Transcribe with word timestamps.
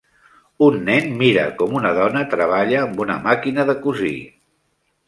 Un 0.67 0.77
nen 0.87 1.11
mira 1.19 1.43
com 1.61 1.77
una 1.81 1.93
dona 1.99 2.25
treballa 2.35 2.81
amb 2.87 3.05
una 3.07 3.21
màquina 3.29 3.69
de 3.71 3.79
cosir. 3.87 4.15